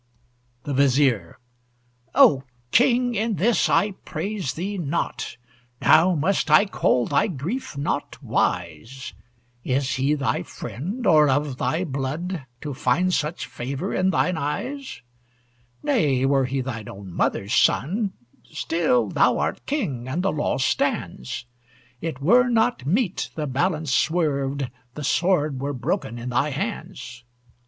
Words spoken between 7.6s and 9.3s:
not wise,